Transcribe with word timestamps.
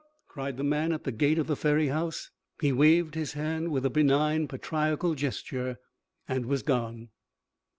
cried 0.27 0.57
the 0.57 0.63
man 0.63 0.91
at 0.91 1.03
the 1.03 1.11
gate 1.11 1.37
of 1.37 1.45
the 1.45 1.55
ferry 1.55 1.89
house. 1.89 2.31
He 2.59 2.71
waved 2.71 3.13
his 3.13 3.33
hand 3.33 3.69
with 3.71 3.85
a 3.85 3.89
benign 3.91 4.47
patriarchal 4.47 5.13
gesture 5.13 5.77
and 6.27 6.47
was 6.47 6.63
gone. 6.63 7.09